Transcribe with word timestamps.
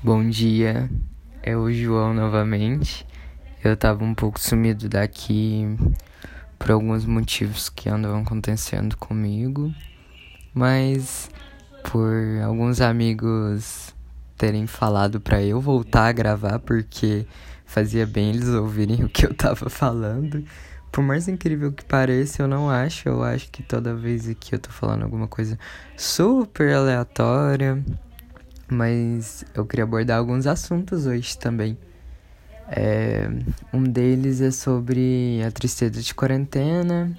Bom 0.00 0.30
dia, 0.30 0.88
é 1.42 1.56
o 1.56 1.72
João 1.72 2.14
novamente. 2.14 3.04
Eu 3.64 3.76
tava 3.76 4.04
um 4.04 4.14
pouco 4.14 4.38
sumido 4.38 4.88
daqui 4.88 5.76
por 6.56 6.70
alguns 6.70 7.04
motivos 7.04 7.68
que 7.68 7.88
andam 7.88 8.16
acontecendo 8.20 8.96
comigo, 8.96 9.74
mas 10.54 11.28
por 11.90 12.14
alguns 12.44 12.80
amigos 12.80 13.92
terem 14.36 14.68
falado 14.68 15.20
para 15.20 15.42
eu 15.42 15.60
voltar 15.60 16.06
a 16.06 16.12
gravar 16.12 16.60
porque 16.60 17.26
fazia 17.66 18.06
bem 18.06 18.30
eles 18.30 18.50
ouvirem 18.50 19.02
o 19.04 19.08
que 19.08 19.26
eu 19.26 19.34
tava 19.34 19.68
falando. 19.68 20.44
Por 20.92 21.02
mais 21.02 21.26
incrível 21.26 21.72
que 21.72 21.84
pareça, 21.84 22.40
eu 22.40 22.46
não 22.46 22.70
acho. 22.70 23.08
Eu 23.08 23.24
acho 23.24 23.50
que 23.50 23.64
toda 23.64 23.96
vez 23.96 24.32
que 24.38 24.54
eu 24.54 24.60
tô 24.60 24.70
falando 24.70 25.02
alguma 25.02 25.26
coisa 25.26 25.58
super 25.96 26.72
aleatória 26.72 27.84
mas 28.68 29.44
eu 29.54 29.64
queria 29.64 29.84
abordar 29.84 30.18
alguns 30.18 30.46
assuntos 30.46 31.06
hoje 31.06 31.36
também. 31.38 31.76
É, 32.70 33.28
um 33.72 33.82
deles 33.82 34.40
é 34.40 34.50
sobre 34.50 35.42
a 35.46 35.50
tristeza 35.50 36.02
de 36.02 36.14
quarentena, 36.14 37.16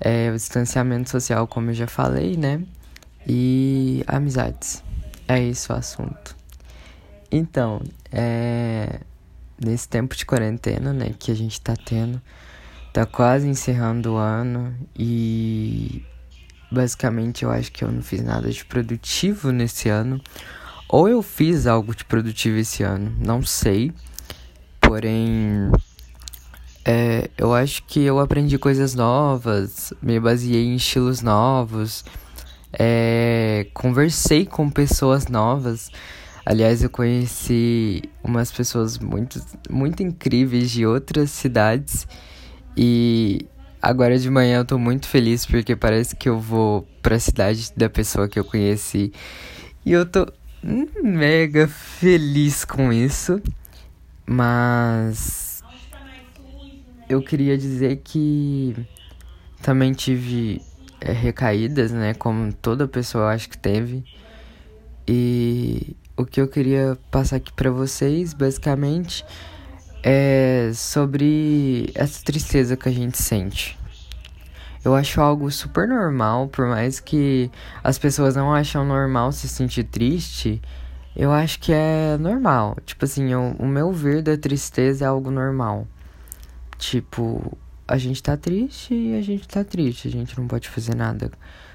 é, 0.00 0.30
o 0.30 0.34
distanciamento 0.34 1.10
social, 1.10 1.46
como 1.48 1.70
eu 1.70 1.74
já 1.74 1.86
falei, 1.86 2.36
né? 2.36 2.62
E 3.26 4.04
amizades. 4.06 4.82
É 5.26 5.40
isso 5.40 5.72
o 5.72 5.76
assunto. 5.76 6.36
Então, 7.30 7.82
é, 8.10 9.00
nesse 9.62 9.88
tempo 9.88 10.16
de 10.16 10.24
quarentena, 10.24 10.92
né, 10.92 11.14
que 11.18 11.30
a 11.30 11.34
gente 11.34 11.60
tá 11.60 11.74
tendo, 11.76 12.22
tá 12.92 13.04
quase 13.04 13.46
encerrando 13.46 14.14
o 14.14 14.16
ano 14.16 14.74
e 14.96 16.02
basicamente 16.70 17.44
eu 17.44 17.50
acho 17.50 17.70
que 17.72 17.84
eu 17.84 17.90
não 17.90 18.02
fiz 18.02 18.22
nada 18.22 18.50
de 18.50 18.64
produtivo 18.64 19.50
nesse 19.50 19.88
ano 19.88 20.22
ou 20.88 21.08
eu 21.08 21.22
fiz 21.22 21.66
algo 21.66 21.94
de 21.94 22.04
produtivo 22.04 22.56
esse 22.56 22.82
ano, 22.82 23.12
não 23.18 23.42
sei. 23.42 23.92
Porém, 24.80 25.70
é, 26.84 27.28
eu 27.36 27.52
acho 27.52 27.82
que 27.82 28.00
eu 28.00 28.18
aprendi 28.18 28.56
coisas 28.58 28.94
novas, 28.94 29.92
me 30.00 30.18
baseei 30.18 30.64
em 30.64 30.76
estilos 30.76 31.20
novos, 31.20 32.04
é, 32.72 33.66
conversei 33.74 34.46
com 34.46 34.70
pessoas 34.70 35.28
novas. 35.28 35.90
Aliás, 36.46 36.82
eu 36.82 36.88
conheci 36.88 38.02
umas 38.24 38.50
pessoas 38.50 38.98
muito, 38.98 39.38
muito 39.68 40.02
incríveis 40.02 40.70
de 40.70 40.86
outras 40.86 41.30
cidades 41.30 42.08
e 42.74 43.44
agora 43.82 44.18
de 44.18 44.30
manhã 44.30 44.60
eu 44.60 44.64
tô 44.64 44.78
muito 44.78 45.06
feliz 45.06 45.44
porque 45.44 45.76
parece 45.76 46.16
que 46.16 46.26
eu 46.26 46.40
vou 46.40 46.88
pra 47.02 47.18
cidade 47.18 47.70
da 47.76 47.90
pessoa 47.90 48.26
que 48.28 48.38
eu 48.38 48.44
conheci 48.44 49.12
e 49.84 49.92
eu 49.92 50.06
tô 50.06 50.26
mega 50.62 51.68
feliz 51.68 52.64
com 52.64 52.92
isso, 52.92 53.40
mas 54.26 55.62
eu 57.08 57.22
queria 57.22 57.56
dizer 57.56 58.00
que 58.04 58.74
também 59.62 59.92
tive 59.92 60.60
é, 61.00 61.12
recaídas, 61.12 61.92
né? 61.92 62.14
Como 62.14 62.52
toda 62.52 62.88
pessoa 62.88 63.32
acho 63.32 63.48
que 63.48 63.58
teve. 63.58 64.04
E 65.06 65.96
o 66.16 66.26
que 66.26 66.40
eu 66.40 66.48
queria 66.48 66.98
passar 67.10 67.36
aqui 67.36 67.52
para 67.52 67.70
vocês, 67.70 68.34
basicamente, 68.34 69.24
é 70.02 70.70
sobre 70.74 71.90
essa 71.94 72.22
tristeza 72.22 72.76
que 72.76 72.88
a 72.88 72.92
gente 72.92 73.16
sente. 73.16 73.77
Eu 74.84 74.94
acho 74.94 75.20
algo 75.20 75.50
super 75.50 75.88
normal, 75.88 76.48
por 76.48 76.66
mais 76.66 77.00
que 77.00 77.50
as 77.82 77.98
pessoas 77.98 78.36
não 78.36 78.54
acham 78.54 78.84
normal 78.84 79.32
se 79.32 79.48
sentir 79.48 79.84
triste, 79.84 80.62
eu 81.16 81.32
acho 81.32 81.58
que 81.58 81.72
é 81.72 82.16
normal. 82.18 82.76
Tipo 82.86 83.04
assim, 83.04 83.32
eu, 83.32 83.56
o 83.58 83.66
meu 83.66 83.92
ver 83.92 84.22
da 84.22 84.36
tristeza 84.36 85.04
é 85.04 85.08
algo 85.08 85.30
normal. 85.30 85.86
Tipo, 86.78 87.58
a 87.88 87.98
gente 87.98 88.22
tá 88.22 88.36
triste 88.36 88.94
e 88.94 89.18
a 89.18 89.22
gente 89.22 89.48
tá 89.48 89.64
triste, 89.64 90.06
a 90.06 90.10
gente 90.10 90.38
não 90.38 90.46
pode 90.46 90.68
fazer 90.68 90.94
nada 90.94 91.30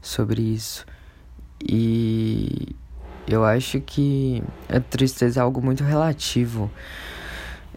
sobre 0.00 0.40
isso. 0.40 0.86
E 1.66 2.76
eu 3.26 3.44
acho 3.44 3.80
que 3.80 4.42
a 4.68 4.78
tristeza 4.78 5.40
é 5.40 5.42
algo 5.42 5.60
muito 5.60 5.82
relativo. 5.82 6.70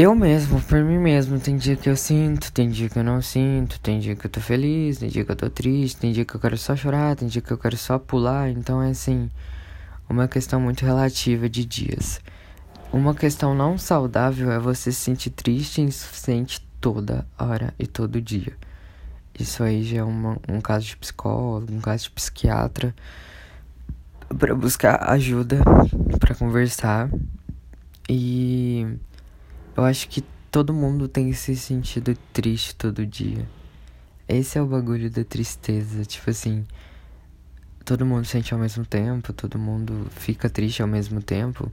Eu 0.00 0.14
mesmo, 0.14 0.62
por 0.62 0.80
mim 0.84 0.96
mesmo, 0.96 1.40
tem 1.40 1.56
dia 1.56 1.74
que 1.74 1.90
eu 1.90 1.96
sinto, 1.96 2.52
tem 2.52 2.70
dia 2.70 2.88
que 2.88 3.00
eu 3.00 3.02
não 3.02 3.20
sinto, 3.20 3.80
tem 3.80 3.98
dia 3.98 4.14
que 4.14 4.26
eu 4.26 4.30
tô 4.30 4.40
feliz, 4.40 4.98
tem 4.98 5.08
dia 5.08 5.24
que 5.24 5.32
eu 5.32 5.34
tô 5.34 5.50
triste, 5.50 5.98
tem 5.98 6.12
dia 6.12 6.24
que 6.24 6.36
eu 6.36 6.40
quero 6.40 6.56
só 6.56 6.76
chorar, 6.76 7.16
tem 7.16 7.26
dia 7.26 7.42
que 7.42 7.50
eu 7.50 7.58
quero 7.58 7.76
só 7.76 7.98
pular, 7.98 8.48
então 8.48 8.80
é 8.80 8.90
assim, 8.90 9.28
uma 10.08 10.28
questão 10.28 10.60
muito 10.60 10.86
relativa 10.86 11.48
de 11.48 11.64
dias. 11.64 12.20
Uma 12.92 13.12
questão 13.12 13.56
não 13.56 13.76
saudável 13.76 14.52
é 14.52 14.58
você 14.60 14.92
se 14.92 15.00
sentir 15.00 15.30
triste 15.30 15.80
e 15.80 15.84
insuficiente 15.86 16.64
toda 16.80 17.26
hora 17.36 17.74
e 17.76 17.84
todo 17.84 18.22
dia. 18.22 18.56
Isso 19.36 19.64
aí 19.64 19.82
já 19.82 19.98
é 19.98 20.04
uma, 20.04 20.36
um 20.48 20.60
caso 20.60 20.86
de 20.86 20.96
psicólogo, 20.96 21.72
um 21.72 21.80
caso 21.80 22.04
de 22.04 22.10
psiquiatra, 22.10 22.94
para 24.38 24.54
buscar 24.54 25.10
ajuda, 25.10 25.58
para 26.20 26.36
conversar 26.36 27.10
e 28.08 28.86
eu 29.78 29.84
acho 29.84 30.08
que 30.08 30.24
todo 30.50 30.74
mundo 30.74 31.06
tem 31.06 31.30
esse 31.30 31.54
sentido 31.54 32.12
triste 32.32 32.74
todo 32.74 33.06
dia. 33.06 33.48
Esse 34.28 34.58
é 34.58 34.60
o 34.60 34.66
bagulho 34.66 35.08
da 35.08 35.22
tristeza. 35.22 36.04
Tipo 36.04 36.30
assim, 36.30 36.66
todo 37.84 38.04
mundo 38.04 38.24
sente 38.24 38.52
ao 38.52 38.58
mesmo 38.58 38.84
tempo, 38.84 39.32
todo 39.32 39.56
mundo 39.56 40.08
fica 40.10 40.50
triste 40.50 40.82
ao 40.82 40.88
mesmo 40.88 41.22
tempo. 41.22 41.70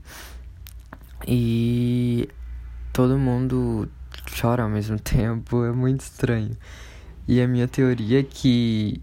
E 1.26 2.28
todo 2.92 3.18
mundo 3.18 3.90
chora 4.40 4.62
ao 4.62 4.70
mesmo 4.70 4.98
tempo. 5.02 5.64
É 5.64 5.72
muito 5.72 6.02
estranho. 6.02 6.56
E 7.26 7.40
a 7.40 7.48
minha 7.48 7.66
teoria 7.66 8.20
é 8.20 8.22
que 8.22 9.02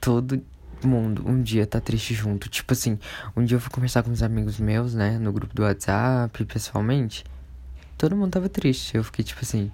todo 0.00 0.42
mundo 0.82 1.22
um 1.28 1.42
dia 1.42 1.66
tá 1.66 1.78
triste 1.78 2.14
junto. 2.14 2.48
Tipo 2.48 2.72
assim, 2.72 2.98
um 3.36 3.44
dia 3.44 3.56
eu 3.56 3.60
fui 3.60 3.70
conversar 3.70 4.02
com 4.02 4.10
uns 4.10 4.22
amigos 4.22 4.58
meus, 4.58 4.94
né, 4.94 5.18
no 5.18 5.30
grupo 5.30 5.54
do 5.54 5.62
WhatsApp, 5.62 6.42
pessoalmente 6.46 7.22
todo 8.00 8.16
mundo 8.16 8.32
tava 8.32 8.48
triste. 8.48 8.96
Eu 8.96 9.04
fiquei 9.04 9.22
tipo 9.22 9.40
assim, 9.42 9.70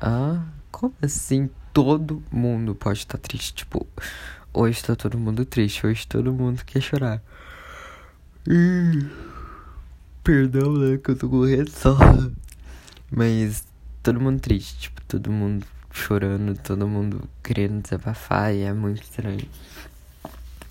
ah, 0.00 0.42
como 0.72 0.94
assim? 1.02 1.50
Todo 1.74 2.22
mundo 2.32 2.74
pode 2.74 3.00
estar 3.00 3.18
tá 3.18 3.28
triste. 3.28 3.52
Tipo, 3.52 3.86
hoje 4.52 4.82
tá 4.82 4.96
todo 4.96 5.18
mundo 5.18 5.44
triste, 5.44 5.86
hoje 5.86 6.06
todo 6.06 6.32
mundo 6.32 6.64
quer 6.64 6.80
chorar. 6.80 7.22
perdão, 10.24 10.72
né? 10.72 10.96
Que 10.96 11.10
eu 11.10 11.16
tô 11.16 11.28
correndo 11.28 11.68
só. 11.68 11.98
Mas 13.10 13.66
todo 14.02 14.18
mundo 14.18 14.40
triste, 14.40 14.78
tipo, 14.78 15.02
todo 15.02 15.30
mundo 15.30 15.66
chorando, 15.92 16.56
todo 16.62 16.88
mundo 16.88 17.28
querendo 17.42 17.82
desabafar 17.82 18.54
e 18.54 18.62
é 18.62 18.72
muito 18.72 19.02
estranho. 19.02 19.46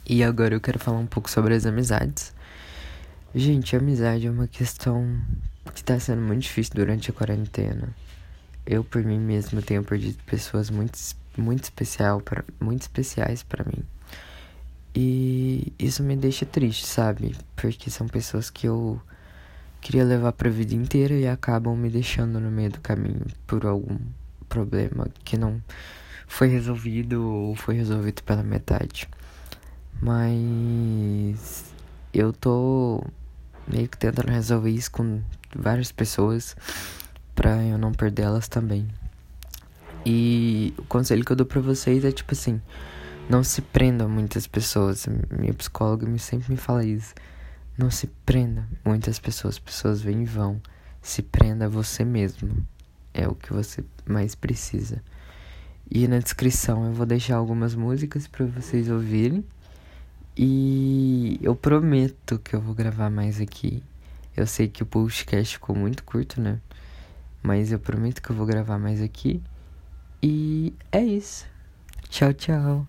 E 0.07 0.23
agora 0.23 0.56
eu 0.56 0.61
quero 0.61 0.79
falar 0.79 0.97
um 0.97 1.06
pouco 1.06 1.29
sobre 1.29 1.53
as 1.53 1.67
amizades. 1.67 2.33
Gente, 3.35 3.75
amizade 3.75 4.25
é 4.25 4.31
uma 4.31 4.47
questão 4.47 5.21
que 5.72 5.84
tá 5.84 6.00
sendo 6.00 6.22
muito 6.22 6.44
difícil 6.44 6.74
durante 6.75 7.09
a 7.09 7.13
quarentena. 7.13 7.90
Eu 8.66 8.84
por 8.84 9.03
mim 9.03 9.19
mesmo 9.19 9.62
tenho 9.62 9.84
perdido 9.84 10.18
pessoas 10.25 10.69
muito 10.69 10.97
muito 11.38 11.63
especial 11.63 12.22
para 12.22 12.44
muito 12.59 12.84
especiais 12.84 13.44
para 13.44 13.63
mim. 13.63 13.84
E 14.94 15.72
isso 15.78 16.03
me 16.03 16.16
deixa 16.16 16.46
triste, 16.46 16.85
sabe? 16.85 17.35
Porque 17.56 17.90
são 17.90 18.07
pessoas 18.07 18.50
que 18.50 18.68
eu 18.68 19.00
queria 19.81 20.03
levar 20.03 20.34
para 20.34 20.50
a 20.50 20.52
vida 20.52 20.74
inteira 20.74 21.13
e 21.13 21.28
acabam 21.28 21.75
me 21.75 21.90
deixando 21.90 22.40
no 22.40 22.51
meio 22.51 22.72
do 22.72 22.81
caminho 22.81 23.25
por 23.47 23.66
algum 23.66 23.97
problema 24.47 25.07
que 25.24 25.38
não 25.38 25.62
foi 26.28 26.47
resolvido 26.47 27.25
ou 27.25 27.56
foi 27.56 27.75
resolvido 27.75 28.24
pela 28.24 28.44
metade. 28.44 29.07
Mas 30.01 31.66
eu 32.13 32.34
tô 32.34 33.03
meio 33.68 33.88
que 33.88 33.97
tentando 33.97 34.31
resolver 34.31 34.72
isso 34.72 34.91
com 34.91 35.21
várias 35.56 35.92
pessoas 35.92 36.56
pra 37.36 37.63
eu 37.63 37.78
não 37.78 37.92
perder 37.92 38.24
elas 38.24 38.48
também. 38.48 38.88
E 40.06 40.74
o 40.78 40.84
conselho 40.84 41.25
que 41.25 41.31
eu 41.31 41.36
dou 41.36 41.46
pra 41.46 41.62
vocês 41.62 42.04
é 42.06 42.12
tipo 42.12 42.34
assim: 42.34 42.62
não 43.30 43.44
se 43.44 43.62
prenda 43.62 44.06
a 44.06 44.07
muitas 44.07 44.48
pessoas. 44.48 45.07
Minha 45.30 45.54
psicóloga 45.54 46.06
sempre 46.18 46.51
me 46.51 46.57
fala 46.57 46.84
isso. 46.84 47.13
Não 47.78 47.92
se 47.92 48.07
prenda 48.25 48.68
a 48.84 48.90
muitas 48.90 49.19
pessoas. 49.19 49.60
Pessoas 49.60 50.01
vêm 50.01 50.24
e 50.24 50.25
vão. 50.25 50.62
Se 51.01 51.22
prenda 51.22 51.66
a 51.66 51.69
você 51.69 52.04
mesmo. 52.04 52.66
É 53.13 53.28
o 53.28 53.36
que 53.36 53.54
você 53.54 53.84
mais 54.06 54.36
precisa. 54.36 55.02
E 55.92 56.07
na 56.07 56.19
descrição 56.19 56.86
eu 56.86 56.94
vou 56.94 57.06
deixar 57.06 57.36
algumas 57.36 57.75
músicas 57.75 58.28
para 58.28 58.45
vocês 58.45 58.90
ouvirem. 58.90 59.45
E 60.36 61.40
eu 61.42 61.56
prometo 61.56 62.40
que 62.40 62.56
eu 62.56 62.62
vou 62.62 62.74
gravar 62.74 63.10
mais 63.10 63.40
aqui. 63.40 63.84
Eu 64.39 64.47
sei 64.47 64.69
que 64.69 64.81
o 64.81 64.86
podcast 64.86 65.56
ficou 65.56 65.75
muito 65.75 66.01
curto, 66.06 66.39
né? 66.39 66.62
Mas 67.44 67.74
eu 67.74 67.80
prometo 67.80 68.21
que 68.21 68.30
eu 68.30 68.36
vou 68.38 68.45
gravar 68.45 68.80
mais 68.80 69.01
aqui. 69.01 69.44
E 70.24 70.74
é 70.94 71.03
isso. 71.03 71.45
Tchau, 72.09 72.31
tchau. 72.31 72.88